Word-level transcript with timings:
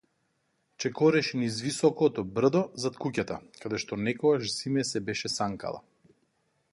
Чекореше 0.77 1.37
низ 1.41 1.59
високото 1.65 2.23
брдо 2.37 2.63
зад 2.85 2.97
куќата, 3.03 3.37
каде 3.65 3.81
што 3.85 3.99
некогаш 4.09 4.51
зиме 4.57 4.89
се 4.93 5.07
беше 5.11 5.35
санкала. 5.37 5.83